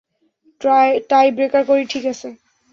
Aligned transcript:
টাই 1.09 1.27
breaker 1.35 1.63
করি, 1.69 1.83
ঠিক 1.91 2.03
আছে? 2.13 2.27